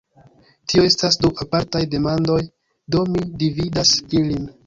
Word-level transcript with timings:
Tio 0.71 0.85
estas 0.91 1.17
du 1.25 1.29
apartaj 1.43 1.83
demandoj, 1.91 2.39
do 2.95 3.05
mi 3.17 3.23
dividas 3.45 3.95
ilin. 4.21 4.51